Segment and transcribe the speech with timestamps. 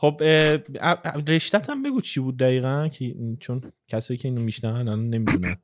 [0.00, 0.22] خب
[1.28, 5.56] رشتت هم بگو چی بود دقیقا؟ که چون کسایی که اینو میشنن الان نمی‌دونن.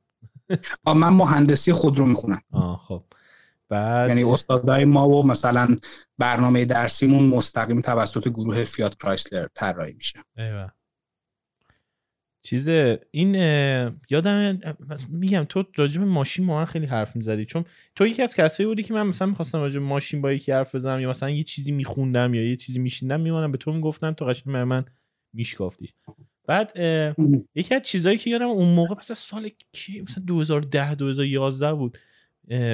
[0.87, 2.41] من مهندسی خود رو می‌خونم.
[2.52, 3.05] آه خب.
[3.68, 5.78] بعد یعنی استادای ما و مثلا
[6.18, 10.18] برنامه درسیمون مستقیم توسط گروه فیات کرایسلر طراحی میشه.
[10.37, 10.69] ایوه.
[12.46, 12.68] چیز
[13.11, 13.34] این
[14.10, 14.58] یادم
[15.08, 17.45] میگم تو راجب ماشین ما خیلی حرف می‌زدی.
[17.45, 17.64] چون
[17.96, 21.00] تو یکی از کسایی بودی که من مثلا می‌خواستم راجب ماشین با یکی حرف بزنم
[21.00, 24.56] یا مثلا یه چیزی میخوندم یا یه چیزی میشیندم میمونم به تو می‌گفتم تو قشنگ
[24.56, 24.84] من
[25.32, 25.91] میشکافتی
[26.46, 26.72] بعد
[27.55, 31.98] یکی از چیزایی که یادم اون موقع مثلا سال کی مثلا 2010 2011 بود.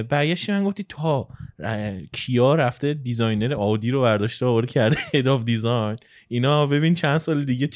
[0.09, 1.29] برگشتی من گفتی تا
[2.12, 5.96] کیا رفته designer آئودی رو برداشته آورده کرده head of design
[6.29, 7.69] اینا ببین چند سال دیگه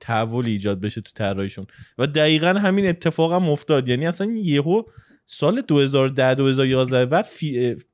[0.00, 1.66] تحول ایجاد بشه تو طراحیشون.
[1.98, 3.88] و دقیقا همین اتفاق هم افتاد.
[3.88, 4.82] یعنی اصلا یهو
[5.26, 7.26] سال 2010 2011 بعد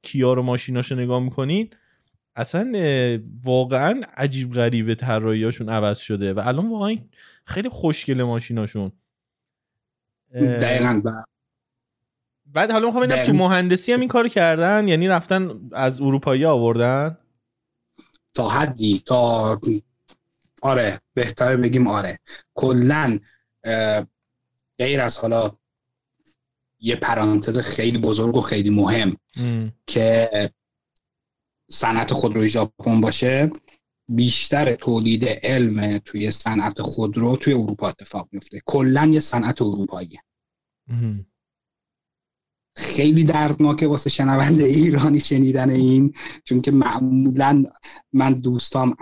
[0.02, 1.70] کیا رو ماشیناشو نگاه می‌کنین
[2.36, 2.72] اصلا
[3.44, 6.32] واقعا عجیب غریبه طراحیاشون عوض شده.
[6.32, 6.96] و الان واقعا
[7.44, 8.92] خیلی خوشگله ماشیناشون.
[10.34, 11.00] دقیقا
[12.52, 17.18] بعد حالا می‌خوام ببینم تو مهندسی هم این کار کردن؟ یعنی رفتن از اروپایی آوردن؟
[18.34, 19.60] تا حدی تا
[20.62, 22.18] آره بهتره بگیم آره.
[22.54, 23.18] کلا
[24.78, 25.50] غیر از حالا
[26.80, 29.16] یه پرانتز خیلی بزرگ و خیلی مهم
[29.86, 30.30] که
[31.70, 33.50] صنعت خودروی ژاپن باشه
[34.08, 40.20] بیشتر تولید علم توی صنعت خودرو توی اروپا اتفاق میفته کلا یه صنعت اروپاییه.
[42.76, 47.62] خیلی دردناکه واسه شنونده ایرانی شنیدن این چون که معمولا
[48.12, 48.96] من دوستام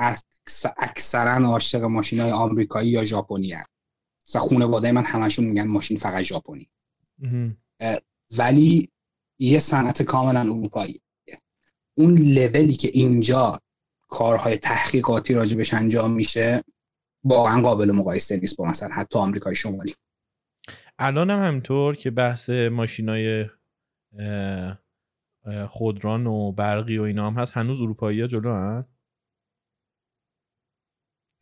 [0.79, 3.69] اکثرا عاشق ماشین های آمریکایی یا ژاپنی هست
[4.29, 6.71] مثلا خانواده من همشون میگن ماشین فقط ژاپنی.
[8.39, 8.89] ولی
[9.39, 11.01] یه صنعت کاملا اروپایی.
[11.95, 13.61] اون لولی که اینجا
[14.09, 16.65] کارهای تحقیقاتی راجبش انجام میشه
[17.25, 19.95] واقعا قابل مقایسه نیست با مثلا حتی آمریکای شمالی.
[20.99, 23.45] الان هم همطور که بحث ماشینای
[25.69, 27.53] خودران و برقی و اینا هم هست.
[27.53, 28.85] هنوز اروپایی ها جلو هن؟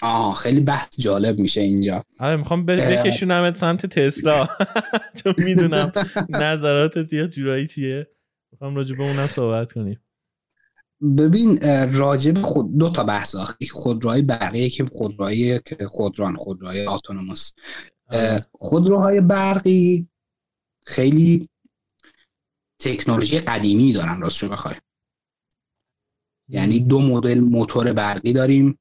[0.03, 2.03] آه خیلی بحث جالب میشه اینجا.
[2.19, 4.47] آره می‌خوام بکشونم سمت تسلا.
[5.25, 5.93] چون می‌دونم
[6.29, 8.07] نظراتت یا جورایی چیه.
[8.53, 10.01] می‌خوام راجع به اونم صحبت کنیم.
[11.19, 11.59] ببین
[11.93, 13.37] راجب خود دو تا بحث
[13.73, 17.53] خودروهای برقی که خودروهای خودران خودروهای اتونوموس
[18.11, 18.41] آره.
[18.53, 20.09] خودروهای برقی
[20.87, 21.49] خیلی
[22.79, 24.75] تکنولوژی قدیمی دارن راستشو بخوای.
[26.49, 28.79] یعنی دو مدل موتور برقی داریم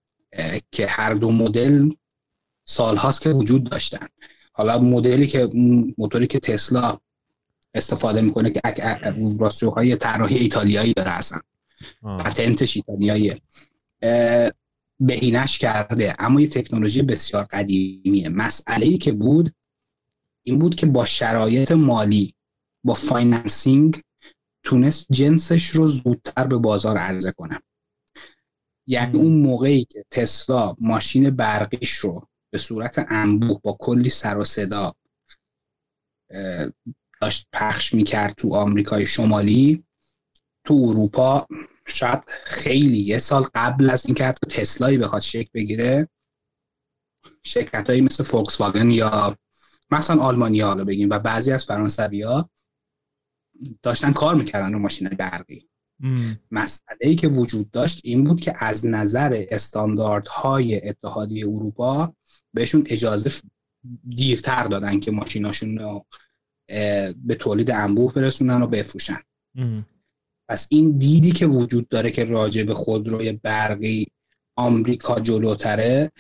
[0.71, 1.89] که هر دو مدل
[2.65, 4.07] سالهاست که وجود داشتن.
[4.51, 5.49] حالا مدلی که
[5.97, 6.97] موتوری که تسلا
[7.73, 8.61] استفاده می‌کنه که
[9.75, 11.39] های طراحی ایتالیایی داره اصلا.
[12.19, 13.41] patent ش ایتالیاییه.
[14.99, 18.29] بهینش کرده اما یه تکنولوژی بسیار قدیمیه.
[18.29, 19.49] مسئله ای که بود
[20.43, 22.34] این بود که با شرایط مالی
[22.85, 24.01] با financing
[24.63, 27.61] تونست جنسش رو زودتر به بازار عرضه کنه.
[28.87, 34.43] یعنی اون موقعی که تسلا ماشین برقیش رو به صورت انبوه با کلی سر و
[34.43, 34.93] صدا
[37.21, 39.83] داشت پخش می‌کرد تو آمریکای شمالی
[40.65, 41.47] تو اروپا
[41.87, 46.09] شاید خیلی یه سال قبل از اینکه حتی تسلایی بخواد شکل بگیره
[47.43, 49.37] شرکت هایی مثل فوکس واگن یا
[49.91, 52.49] مثلا آلمانیا رو بگیم و بعضی از فرانسوی ها
[53.83, 55.67] داشتن کار می‌کردن رو ماشین برقی.
[56.51, 62.13] مسئله ای که وجود داشت این بود که از نظر استانداردهای اتحادیه اروپا
[62.53, 63.31] بهشون اجازه
[64.15, 66.05] دیرتر دادن که ماشیناشون رو
[67.15, 69.19] به تولید انبوه برسونن و بفروشن.
[70.49, 74.07] پس این دیدی که وجود داره که راجع به خودروی برقی
[74.55, 76.11] آمریکا جلوتره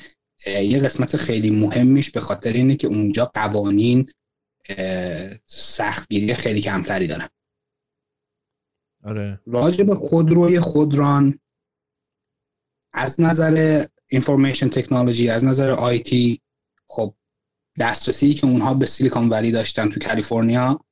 [0.47, 4.09] یه قسمت خیلی مهمیش به خاطر اینه که اونجا قوانین
[5.45, 7.29] سختگیری خیلی کمتری دارن
[9.03, 9.41] آره.
[9.45, 11.39] راجع به خودروی خودران
[12.93, 16.41] از نظر information technology از نظر IT
[16.87, 17.15] خب
[17.79, 20.85] دسترسی که اونها به سیلیکون ولی داشتن تو کالیفرنیا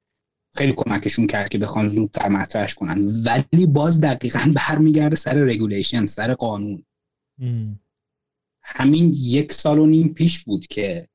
[0.56, 3.24] خیلی کمکشون کرد که بخوان زودتر مطرحش کنن.
[3.26, 6.86] ولی باز دقیقا برمیگرده سر regulation سر قانون.
[8.62, 11.08] همین یک سال و نیم پیش بود که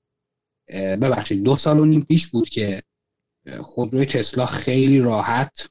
[0.73, 2.83] ببخشید دو سال و نیم پیش بود که
[3.61, 5.71] خودروی تسلا خیلی راحت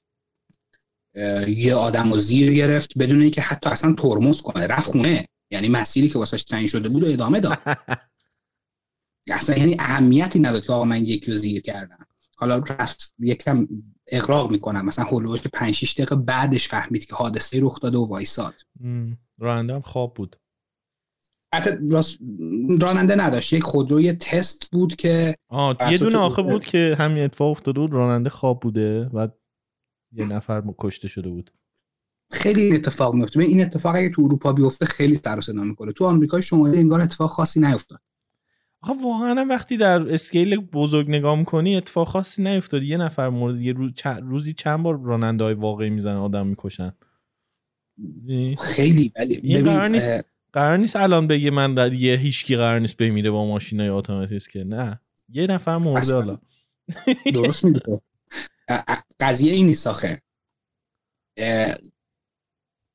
[1.48, 5.28] یه آدم رو زیر گرفت بدون اینکه حتی اصلا ترمز کنه رفت خونه.
[5.52, 7.60] یعنی مسیری که واسش تعیین شده بود و ادامه داد.
[9.28, 12.08] اصلا یعنی اهمیتی نداد که آقا من یکی رو زیر کردم.
[12.36, 13.68] حالا رفت یکم
[14.08, 14.86] اقراق می‌کنم.
[14.86, 18.56] مثلا هولوش 5 6 دقیقه بعدش فهمید که حادثه رخ داده و وایساد.
[19.38, 20.40] راننده هم خواب بود.
[22.82, 23.54] راننده نداشت.
[23.54, 25.36] یک خودروی تست بود که
[25.92, 29.28] یه دونه آخه بود که همین اتفاق افتاده بود راننده خواب بوده و
[30.12, 31.52] یه نفر کشته شده بود.
[32.32, 35.92] خیلی این اتفاق میفته این اتفاق اگه تو اروپا بیفته خیلی سر و صدا می‌کنه
[35.92, 38.00] تو آمریکای شمالی انگار اتفاق خاصی نیفتاد.
[38.82, 42.84] آقا واقعا وقتی در اسکیل بزرگ نگاه می‌کنی اتفاق خاصی نیفتاد.
[42.84, 43.92] یه نفر مورد یه روز
[44.22, 46.92] روزی چند بار راننده های واقعی می‌زنن آدم می‌کشن.
[48.60, 53.46] خیلی ولی نیست قرار نیست الان بگه من در یه هیچکی قرار نیست بمیره با
[53.46, 55.02] ماشین های اتوماتیک که؟ نه.
[55.30, 56.40] یه نفر مرده حالا.
[57.34, 58.02] درست میگه
[59.20, 60.22] قضیه این نیست آخه.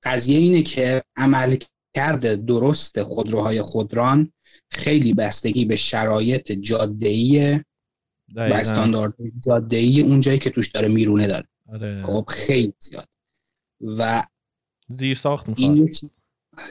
[0.02, 1.56] قضیه اینه که عمل
[1.96, 4.32] کرده درست خودروهای خودران
[4.70, 7.60] خیلی بستگی به شرایط جاده‌ای
[8.34, 9.14] و استاندارد
[9.46, 11.48] جاده‌ای اون جایی که توش داره میرونه داره.
[11.72, 12.02] آره.
[12.02, 13.08] خب خیلی زیاد.
[13.98, 14.24] و
[14.88, 15.88] زیر ساخت می‌خواد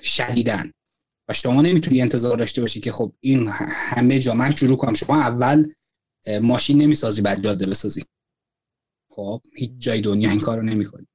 [0.03, 0.71] شدیدن
[1.27, 4.93] و شما نمی‌تونی انتظار داشته باشی که خب این همه جا من شروع کنم.
[4.93, 5.73] شما اول
[6.41, 8.03] ماشین نمی‌سازی بعد جاده بسازی.
[9.11, 11.07] خب هیچ جای دنیا این کارو نمی‌کنی.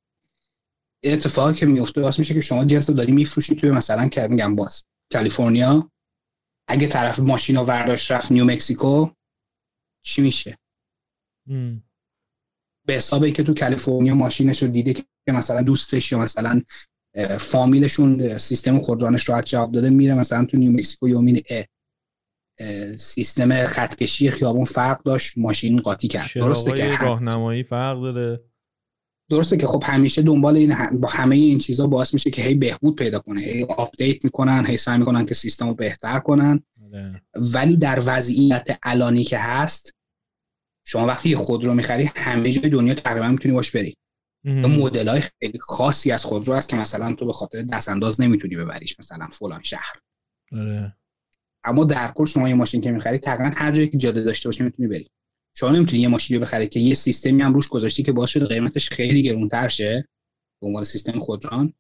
[1.03, 4.57] اتفاقی که میفته واسه میشه که شما جنس رو داری میفروشی توی مثلا که میگم
[4.57, 5.91] باز کالیفرنیا.
[6.69, 9.11] اگه طرف ماشین رو ورداشت رفت نیو مکسیکو
[10.03, 10.59] چی میشه؟
[12.87, 16.63] به حساب که تو کالیفرنیا ماشینش رو دیده که مثلا دوستش یا مثلا
[17.41, 21.21] فامیلشون سیستم خودرانش راحت جواب داده میره مثلا تو نیو مکسیکو یا
[22.99, 26.31] سیستم خطکشی خیابون فرق داشت ماشین قاطی کرد.
[26.35, 28.41] درسته که راهنمایی فرق داره.
[29.31, 32.97] درسته که خب همیشه دنبال این با همه این چیزا باعث میشه که هی بهبود
[32.97, 36.63] پیدا کنه هی update می‌کنن هی سعی می‌کنن که سیستم رو بهتر کنن.
[36.85, 37.23] آره.
[37.55, 39.95] ولی در وضعیت الانی که هست
[40.85, 43.97] شما وقتی خودرو می‌خری همه جای دنیا تقریبا می‌تونی باش بری.
[44.47, 48.57] مدل های خیلی خاصی از خودرو هست که مثلا تو به خاطر دست انداز نمی‌تونی
[48.57, 49.95] ببریش مثلا فلان شهر.
[50.53, 50.97] آره.
[51.65, 54.65] اما در کل شما یه ماشین که می‌خری تقریبا هر جایی که جاده داشته باشه
[54.65, 55.11] می‌تونی بری.
[55.55, 58.47] شما نمی‌تونی یه ماشین رو بخری که یه سیستمی هم روش گذاشتی که باعث شده
[58.47, 60.09] قیمتش خیلی گرونتر شه
[60.61, 61.73] به عنوان سیستم خودران.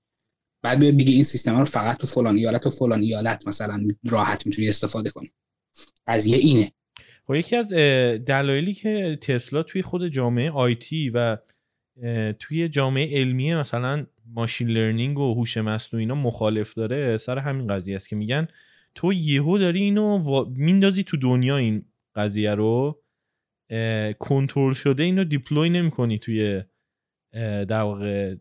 [0.62, 4.46] بعد بیا بگی این سیستم رو فقط تو فلان ایالت و فلان ایالت مثلا راحت
[4.46, 5.32] می‌تونی استفاده کنی.
[6.06, 6.72] قضیه اینه.
[7.26, 7.72] خب یکی از
[8.26, 11.38] دلایلی که تسلا توی خود جامعه آیتی و
[12.38, 17.96] توی جامعه علمی مثلا ماشین لرنینگ و هوش مصنوعی اینا مخالف داره سر همین قضیه
[17.96, 18.48] است که میگن
[18.94, 21.84] تو یهو داری اینو میندازی تو دنیا این
[22.14, 23.02] قضیه رو
[24.18, 26.62] کنترل شده اینو دیپلوی نمی‌کنی توی
[27.68, 28.34] در واقع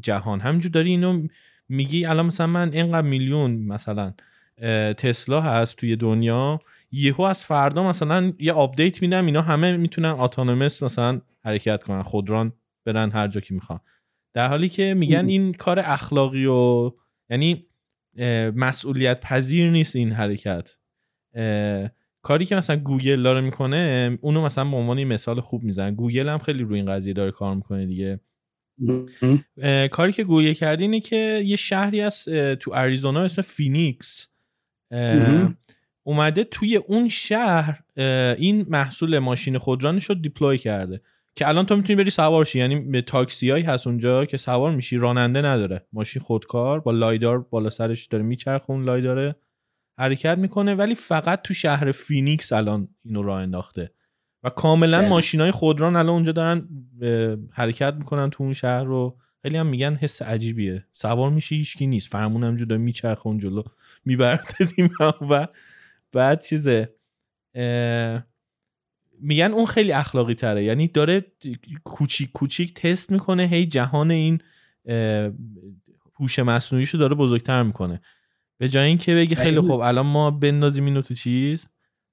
[0.00, 0.40] جهان.
[0.40, 1.26] همینجور داری اینو
[1.68, 4.14] میگی الان مثلا من اینقدر میلیون مثلا
[4.92, 6.60] تسلا هست توی دنیا
[6.92, 12.52] یهو از فردا مثلا یه update میدم اینا همه می‌تونن autonomous مثلا حرکت کنن خودران
[12.84, 13.80] برن هر جا که می‌خوان.
[14.34, 16.92] در حالی که میگن این کار اخلاقی و
[17.30, 17.66] یعنی
[18.56, 20.76] مسئولیت پذیر نیست این حرکت.
[22.22, 26.38] کاری که مثلا گوگل داره می‌کنه اونو مثلا به عنوان مثال خوب میزن گوگل هم
[26.38, 28.20] خیلی روی این قضیه داره کار می‌کنه دیگه.
[29.88, 32.24] کاری که گوگل کرده اینه که یه شهری از
[32.60, 34.28] تو اریزونا اسم فینیکس.
[36.02, 37.82] اومده توی اون شهر
[38.38, 41.00] این محصول ماشین خودرانش رو deploy کرده.
[41.34, 42.58] که الان تو می‌تونی بری سوار شی.
[42.58, 45.86] یعنی به تاکسی هایی هست اونجا که سوار میشی راننده نداره.
[45.92, 49.36] ماشین خودکار با lidar بالا سرش داره میچرخه اون lidar ه.
[49.98, 53.92] حرکت می‌کنه ولی فقط تو شهر فینیکس الان اینو راه انداخته.
[54.42, 55.08] و کاملا بله.
[55.08, 56.68] ماشین های خودران الان اونجا دارن
[57.52, 59.18] حرکت می‌کنن تو اون شهر رو.
[59.42, 60.86] خیلی هم میگن حس عجیبیه.
[60.92, 62.08] سوار میشه هیچکی نیست.
[62.08, 63.62] فرمون هم داره میچرخه اون جلو
[64.04, 64.68] میبرده
[65.30, 65.46] و
[66.12, 66.94] بعد چیزه
[69.22, 70.64] میگن اون خیلی اخلاقی تره.
[70.64, 71.24] یعنی داره
[71.84, 74.40] کوچیک کوچیک تست می‌کنه هی جهان این
[76.20, 78.00] هوش مصنوعیشو داره بزرگتر می‌کنه.
[78.58, 81.66] به جای اینکه بگی خیلی خوب الان ما بندازیم اینو تو چیز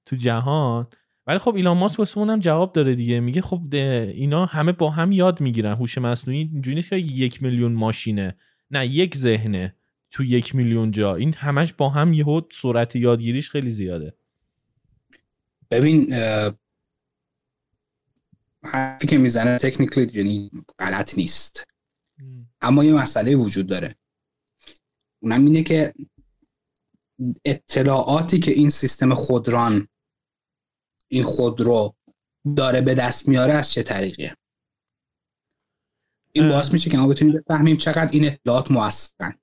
[0.06, 0.84] تو جهان.
[1.26, 3.20] ولی خب ایلان ماسک واسه اونم جواب داره دیگه.
[3.20, 5.74] میگه خب اینا همه با هم یاد می‌گیرن.
[5.74, 8.36] هوش مصنوعی اینجوری نیست که یک میلیون ماشینه.
[8.70, 9.74] نه یک ذهنه
[10.10, 11.14] تو یک میلیون جا.
[11.14, 14.14] این همش با هم یهو سرعت یادگیریش خیلی زیاده.
[15.70, 16.06] ببین
[18.72, 21.64] حرفی که می‌زنه تکنیکلی یعنی غلط نیست.
[22.60, 23.96] اما یه مسئله وجود داره.
[25.22, 25.94] اونم اینه که
[27.44, 29.88] اطلاعاتی که این سیستم خودران
[31.08, 31.94] این خودرو
[32.56, 34.36] داره به دست میاره از چه طریقیه؟
[36.32, 39.38] این باعث میشه که ما بتونیم بفهمیم چقدر این اطلاعات موثرن.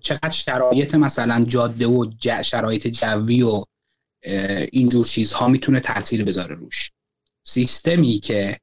[0.00, 2.10] چقدر شرایط مثلا جاده و
[2.44, 3.64] شرایط جوی و
[4.72, 6.92] اینجور چیزها می‌تونه تاثیر بذاره روش.
[7.46, 8.56] سیستمی که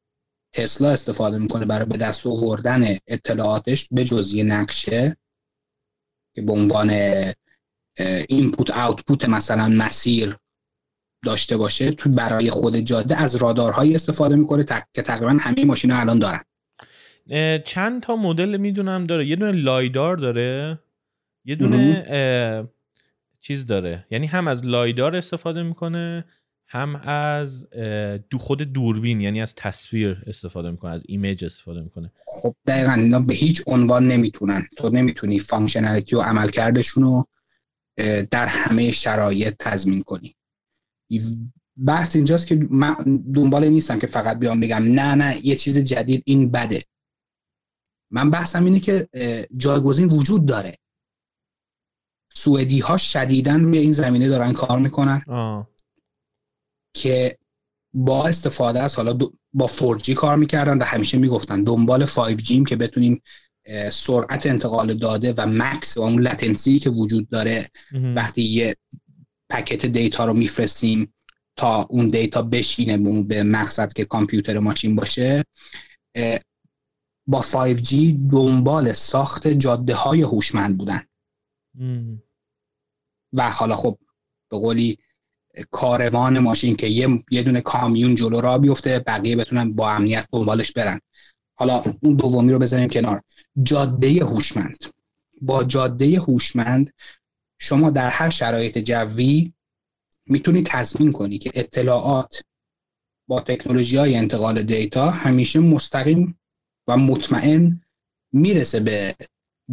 [0.52, 5.18] تسلا استفاده می‌کنه برای به دست آوردن اطلاعاتش به جزی نقشه
[6.36, 6.92] که به عنوان
[8.30, 10.38] اینپوت آوتپوت مثلا مسیر
[11.26, 16.00] داشته باشه تو برای خود جاده از رادارهایی استفاده می‌کنه که تقریبا همه ماشین ها
[16.00, 16.44] الان دارن.
[17.60, 19.28] چند تا مدل می‌دونم داره.
[19.28, 20.80] یه دونه lidar داره
[21.46, 22.70] یه دونه
[23.42, 24.06] چیز داره.
[24.12, 26.26] یعنی هم از lidar استفاده می‌کنه
[26.74, 27.70] هم از
[28.30, 32.12] دو خود دوربین یعنی از تصویر استفاده می‌کنه از image استفاده می‌کنه.
[32.28, 34.68] خب دقیقا اینا به هیچ عنوان نمی‌تونن.
[34.78, 37.26] تو نمی‌تونی functionality و عملکردشون رو
[38.32, 40.36] در همه شرایط تضمین کنی.
[41.86, 46.24] بحث اینجاست که من دنبال نیستم که فقط بیام بگم نه نه یه چیز جدید
[46.26, 46.84] این بده.
[48.12, 49.08] من بحثم اینه که
[49.58, 50.78] جایگزین وجود داره.
[52.34, 55.24] سوئدی ها شدیدن روی این زمینه دارن کار می‌کنن.
[56.94, 57.38] که
[57.94, 59.18] با استفاده از حالا
[59.54, 63.22] با 4G کار می‌کردن و همیشه می‌گفتن دنبال 5G که بتونیم
[63.92, 67.70] سرعت انتقال داده و مکس و اون لتنسی که وجود داره
[68.16, 68.76] وقتی یه
[69.50, 71.14] پکت دیتا رو میفرستیم
[71.56, 75.44] تا اون دیتا بشینه به مقصد که کامپیوتر ماشین باشه
[77.28, 77.94] با 5G
[78.32, 81.02] دنبال ساخت جاده های هوشمند بودن.
[83.34, 83.98] و حالا خب
[84.52, 84.98] به قولی
[85.72, 90.72] کاروان ماشین که یه, یه دونه کامیون جلو را بیفته بقیه بتونن با امنیت دنبالش
[90.72, 91.00] برن.
[91.56, 93.22] حالا اون دومی رو بذاریم کنار.
[93.64, 94.78] جاده هوشمند.
[95.42, 96.94] با جاده هوشمند
[97.60, 99.54] شما در هر شرایط جوی
[100.26, 102.42] می‌تونی تضمین کنی که اطلاعات
[103.28, 106.40] با تکنولوژی های انتقال دیتا همیشه مستقیم
[106.88, 107.82] و مطمئن
[108.32, 109.16] می‌رسه به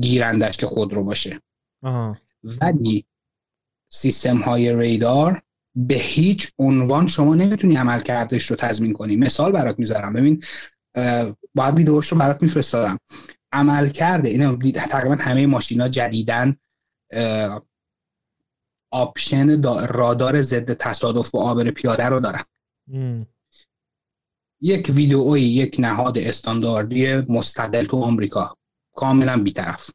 [0.01, 1.41] گیرندش که خود رو باشه
[2.43, 3.05] ولی
[3.93, 5.43] سیستم های ریدار
[5.77, 9.17] به هیچ عنوان شما نمی‌تونی عمل کردش رو تضمین کنی.
[9.17, 10.13] مثال برات می‌ذارم.
[10.13, 10.45] ببین
[11.55, 12.99] باید ویدیوش رو برات میفرستادم.
[13.53, 16.57] عمل کرده این تقریبا همه ماشینا جدیدن
[18.93, 22.45] آپشن رادار ضد تصادف با آبر پیاده رو دارن.
[24.61, 28.57] یک ویدئوی یک نهاد استانداردی مستقل تو آمریکا.
[28.95, 29.91] کاملا بیطرف.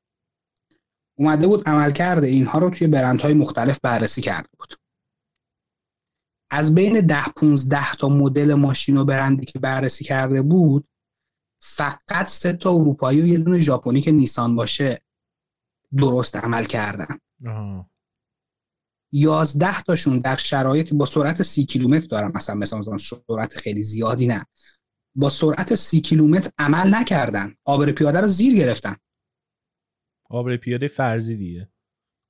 [1.18, 4.74] اومده بود عمل کرده اینها رو توی برندهای مختلف بررسی کرده بود.
[6.56, 10.88] از بین ده 15 تا مدل ماشین و برندی که بررسی کرده بود
[11.62, 15.02] فقط سه تا اروپایی و یه دونه ژاپنی که نیسان باشه
[15.98, 17.20] درست عمل کردن.
[19.12, 24.28] یازده تاشون در شرایط با سرعت سی کیلومتر دارن مثلا مثلا, مثلا سرعت خیلی زیادی
[24.28, 24.46] نه.
[25.16, 27.54] با سرعت سی کیلومتر عمل نکردن.
[27.66, 28.96] آبر پیاده رو زیر گرفتن.
[30.30, 31.70] آبر پیاده فرضی دیگه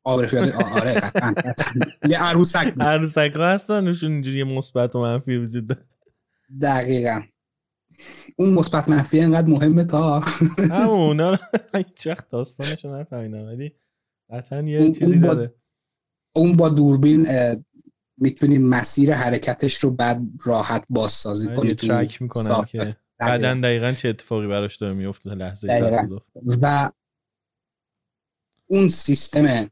[0.06, 1.34] آبر پیاده آره قطعا
[2.10, 5.86] یه عروسک عروسک ها هستن نشون اینجوری مثبت و منفی وجود داره.
[6.62, 7.22] دقیقا.
[8.38, 10.20] اون مثبت منفی انقدر مهمه تا.
[10.60, 11.40] همون اونا
[11.76, 13.76] هیچ وقت داستانشو نفهمیدم ولی
[14.30, 15.54] قطعا یه چیزی داره.
[16.36, 17.28] اون با دوربین
[18.18, 24.48] می‌تونی مسیر حرکتش رو بعد راحت بازسازی کنی ترک می‌کنن که بعدا دقیقا چه اتفاقی
[24.48, 25.68] براش داره میفته لحظه
[26.62, 26.90] و
[28.68, 29.70] اون سیستم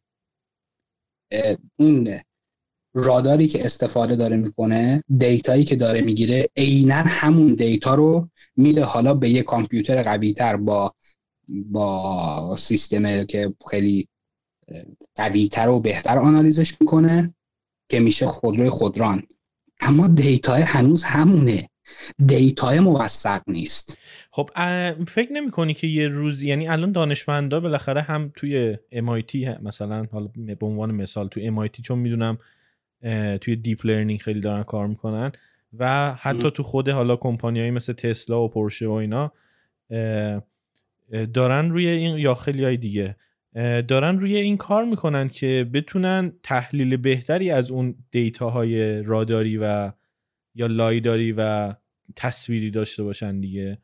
[1.75, 2.19] اون
[2.93, 8.83] راداری که استفاده داره می‌کنه data یی که داره می‌گیره عینا همون data رو میده
[8.83, 10.93] حالا به یه کامپیوتر قوی تر با
[11.47, 14.07] با سیستم که خیلی
[15.15, 17.35] قوی تر و بهتر آنالیزش می‌کنه
[17.89, 19.23] که میشه خودروی خودران.
[19.79, 21.69] اما data هنوز همونه.
[22.27, 23.97] data موثق نیست.
[24.31, 24.49] خب
[25.07, 30.27] فکر نمی کنی که یه روز یعنی الان دانشمندا بالاخره هم توی MIT مثلا حالا
[30.59, 32.37] به عنوان مثال توی MIT چون می‌دونم
[33.41, 35.31] توی deep learning خیلی دارن کار می‌کنن
[35.79, 39.31] و حتی تو خود حالا کمپانیایی مثل تسلا و پورشه و اینا
[41.33, 43.15] دارن روی این یا خیلی های دیگه
[43.87, 49.91] دارن روی این کار می‌کنن که بتونن تحلیل بهتری از اون data های راداری و
[50.55, 51.73] یا lidar ی و
[52.15, 53.77] تصویری داشته باشن دیگه.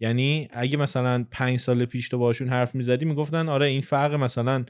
[0.00, 4.64] یعنی اگه مثلا پنج سال پیش تو باشون حرف می‌زدی می‌گفتن آره این فرق مثلا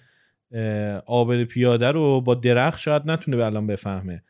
[1.06, 4.22] آبر پیاده رو با درخت شاید نتونه الان بفهمه.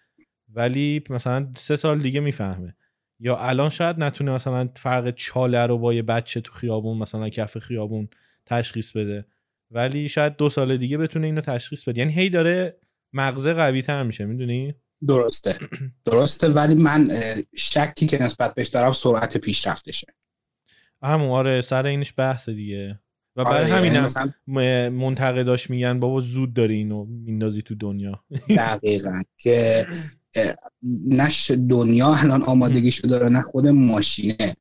[0.55, 2.75] ولی مثلا سه سال دیگه می‌فهمه.
[3.21, 7.59] یا الان شاید نتونه مثلا فرق چاله رو با یه بچه تو خیابون مثلا کف
[7.59, 8.09] خیابون
[8.47, 9.27] تشخیص بده.
[9.71, 11.99] ولی شاید دو سال دیگه بتونه اینو تشخیص بده.
[11.99, 12.77] یعنی هی داره
[13.13, 14.75] مغزه قوی تر میشه می‌دونی؟
[15.09, 15.59] درسته.
[16.11, 17.09] درسته ولی من
[17.57, 20.07] شکی که نسبت بهش دارم سرعت پیشرفتشه.
[21.03, 23.01] همون آره سر اینش بحث دیگه.
[23.37, 24.33] و برای آره همین مثلا...
[24.91, 28.25] منتقداش میگن بابا زود داری اینو میندازی تو دنیا.
[28.57, 29.87] دقیقا که
[31.07, 34.57] نش دنیا الان آمادگیشو داره نه خود ماشینه.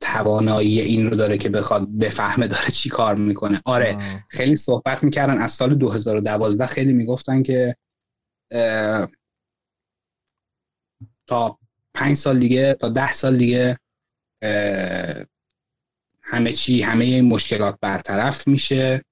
[0.00, 3.60] توانایی این رو داره که بخواد بفهمه داره چی کار می‌کنه.
[3.64, 4.24] آره آه.
[4.28, 7.76] خیلی صحبت می‌کردن از سال 2012 خیلی می‌گفتن که
[11.26, 11.58] تا
[11.94, 13.78] پنج سال دیگه تا ده سال دیگه
[16.22, 19.02] همه چی همه این مشکلات برطرف میشه.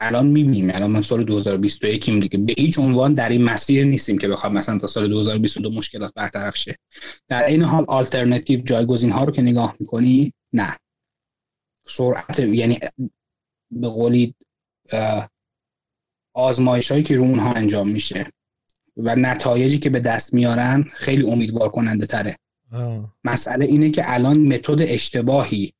[0.00, 2.38] الان می‌بینیم الان من سال 2021 یم دیگه.
[2.38, 6.56] به هیچ عنوان در این مسیر نیستیم که بخوام مثلا تا سال 2022 مشکلات برطرف
[6.56, 6.76] شه.
[7.28, 10.76] در این حال آلترناتیو جایگزین ها رو که نگاه می‌کنی نه.
[11.86, 12.78] سرعت یعنی
[13.70, 14.34] به قولی
[16.36, 18.26] آزمایش هایی که رو اونها انجام میشه
[18.96, 22.36] و نتایجی که به دست میارن خیلی امیدوار کننده تره
[22.72, 23.14] آه.
[23.24, 25.72] مسئله اینه که الان متد اشتباهی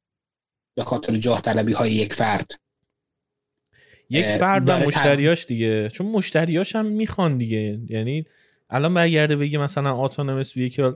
[0.75, 2.51] به خاطر جاه طلبی های یک فرد.
[4.11, 5.89] یک فرد و مشتریاش دیگه.
[5.89, 7.81] چون مشتریاش هم می‌خوان دیگه.
[7.89, 8.27] یعنی
[8.71, 10.93] الان برگرده بگه مثلا آتونومس ویکل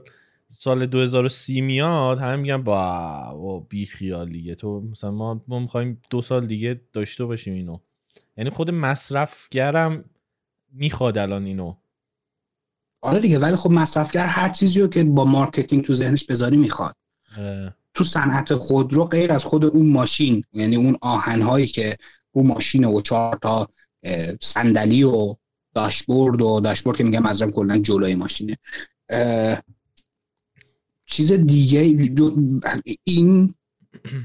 [0.49, 2.75] سال 2030 میاد همه میگن با
[3.33, 4.55] با بی خیال دیگه.
[4.55, 7.79] تو مثلا ما ما می‌خوایم دو سال دیگه داشته باشیم اینو.
[8.37, 10.05] یعنی خود مصرفگرم
[10.71, 11.75] می‌خواد الان اینو.
[13.01, 16.95] آره دیگه ولی خب مصرفگر هر چیزی رو که با marketing تو ذهنش بذاری می‌خواد.
[17.37, 17.75] آره.
[17.93, 21.97] تو صنعت خودرو غیر از خود اون ماشین یعنی اون آهنهایی که
[22.33, 23.69] رو ماشین و چهار تا
[24.41, 25.35] صندلی و
[25.73, 28.57] داشبورد و داشبورد که میگم ازم کلا جلوی ماشینه.
[31.05, 31.79] چیز دیگه
[33.03, 33.53] این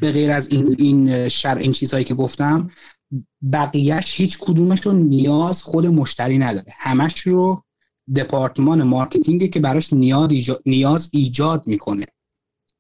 [0.00, 2.70] به غیر از این این شر این چیزهایی که گفتم
[3.52, 6.72] بقیهش هیچ کدومشون نیاز خود مشتری نداره.
[6.76, 7.64] همش رو
[8.16, 12.06] دپارتمان marketing که براش نیاز ایجاد, نیاز ایجاد می‌کنه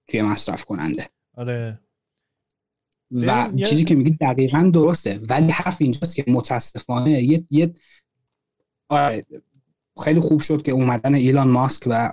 [0.08, 1.08] توی مصرف کننده.
[1.34, 1.80] آره.
[3.10, 7.74] و چیزی که میگی دقیقا درسته ولی حرف اینجاست که متاسفانه یه, یه
[8.88, 9.26] آره
[10.04, 12.10] خیلی خوب شد که اومدن ایلان ماسک و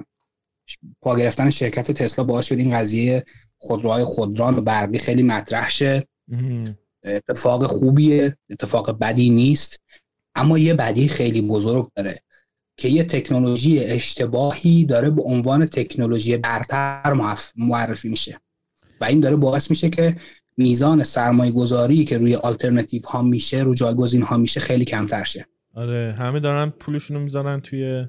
[1.02, 3.24] پا گرفتن شرکت تسلا باعث شد این قضیه
[3.58, 6.08] خودروهای خودران و برقی خیلی مطرح شه.
[7.06, 9.82] اتفاق خوبیه اتفاق بدی نیست.
[10.36, 12.20] اما یه بدی خیلی بزرگ داره
[12.78, 17.14] که یه تکنولوژی اشتباهی داره به عنوان تکنولوژی برتر
[17.58, 18.40] معرفی میشه.
[19.02, 20.16] و این داره باعث میشه که
[20.58, 25.46] میزان سرمایه گذاری که روی آلترناتیو ها میشه رو جایگزین ها میشه خیلی کمتر شه.
[25.76, 28.06] آره همه دارن پولشونو می‌ذارن توی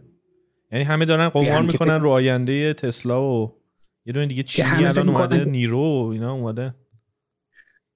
[0.72, 3.52] یعنی همه دارن قمار می‌کنن رو آینده تسلا و
[4.07, 6.74] یه دونه دیگه چینی الان اومده نیرو و اینا اومده.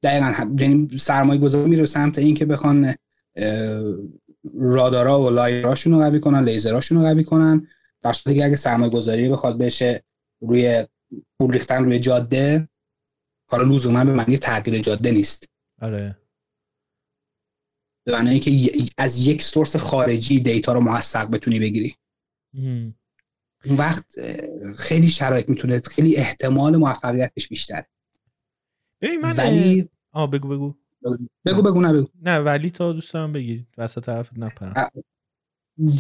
[0.03, 2.95] دقیقا یعنی سرمایه گذاری میره سمت این که بخوان
[4.55, 7.69] رادارا و لایراشون رو قوی کنن لیزراشون رو قوی کنن.
[8.03, 10.05] در صورتی که اگه سرمایه گذاری بخواد بشه
[10.41, 10.87] روی
[11.39, 12.69] پول ریختن روی جاده
[13.51, 15.45] حالا لزوما به معنی تغییر جاده نیست.
[15.81, 16.19] آره.
[18.05, 21.97] به معنی اینکه از یک سورس خارجی دیتا رو موثق بتونی بگیری.
[23.65, 24.05] اون وقت
[24.77, 27.85] خیلی شرایط می‌تونه خیلی احتمال موفقیتش بیشتر
[29.01, 30.75] ببین من ولی آه بگو بگو.
[31.45, 32.09] بگو بگو نه بگو.
[32.23, 34.91] نه ولی تا دوست دارم بگی وسط حرفت نپرم.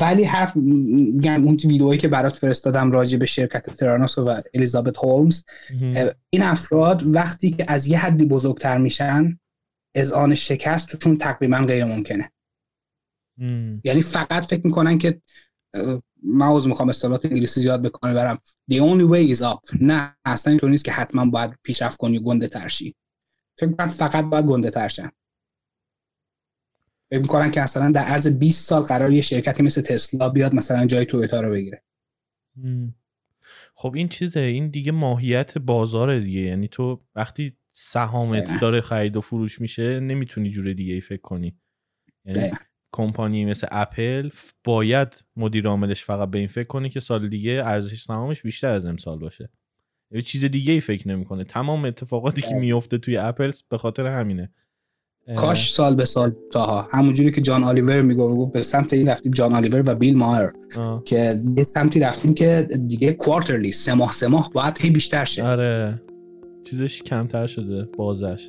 [0.00, 5.44] ولی حرف میگم اون ویدئویی که برات فرستادم راجع به شرکت ترانوس و الیزابت هولمز
[6.30, 9.38] این افراد وقتی که از یه حدی بزرگتر میشن
[9.94, 12.32] اذعان شکست توشون تقریبا غیر ممکنه.
[13.84, 15.22] یعنی فقط فکر می‌کنن که
[16.22, 18.38] من عوض می‌خوام اصطلاحات انگلیسی زیاد بکنم برم.
[18.72, 19.76] The only way is up.
[19.80, 22.94] نه اصلا اینطور نیست که حتما باید پیشرفت کنی گنده ترشی
[23.58, 25.10] فکر فقط باید گنده ترشن
[27.10, 30.86] فکر می‌کنن که مثلا در عرض 20 سال قرار یه شرکتی مثل تسلا بیاد مثلا
[30.86, 31.82] جای تویوتا رو بگیره.
[33.74, 36.40] خب این چیزه این دیگه ماهیت بازاره دیگه.
[36.40, 38.60] یعنی تو وقتی سهامت.
[38.60, 41.58] داره خرید و فروش میشه نمی‌تونی جور دیگه ای فکر کنی.
[42.24, 42.50] یعنی.
[42.92, 44.30] کمپانی مثل اپل
[44.64, 48.86] باید مدیر عاملش فقط به این فکر کنه که سال دیگه ارزش سهامش بیشتر از
[48.86, 49.48] امسال باشه.
[50.10, 51.44] یعنی چیز دیگه ای فکر نمی‌کنه.
[51.44, 52.54] تمام اتفاقاتی که.
[52.54, 54.50] میفته توی اپل به خاطر همینه.
[55.36, 59.54] کاش سال به سال تاها همونجوری که جان آلیور میگه به سمت این رفتیم جان
[59.54, 61.04] آلیور و بیل مایر آه.
[61.04, 65.44] که یه سمتی رفتیم که دیگه quarterly سه ماه سه ماه باید هی بیشتر شه.
[65.44, 66.02] آره.
[66.64, 68.48] چیزش کمتر شده بازه‌ش.